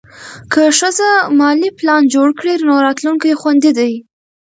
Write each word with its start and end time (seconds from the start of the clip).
که 0.51 0.61
ښځه 0.77 1.09
مالي 1.39 1.69
پلان 1.77 2.03
جوړ 2.13 2.29
کړي، 2.39 2.53
نو 2.67 2.73
راتلونکی 2.85 3.37
خوندي 3.39 3.71
دی. 3.77 3.91